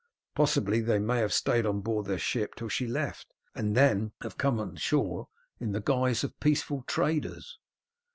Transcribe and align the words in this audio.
Possibly 0.33 0.81
they 0.81 0.97
may 0.97 1.17
have 1.19 1.31
stayed 1.31 1.63
on 1.67 1.81
board 1.81 2.07
their 2.07 2.17
ship 2.17 2.55
till 2.55 2.69
she 2.69 2.87
left, 2.87 3.35
and 3.53 3.77
then 3.77 4.13
have 4.23 4.35
come 4.35 4.59
on 4.59 4.75
shore 4.77 5.27
in 5.59 5.73
the 5.73 5.79
guise 5.79 6.23
of 6.23 6.39
peaceful 6.39 6.81
traders." 6.87 7.59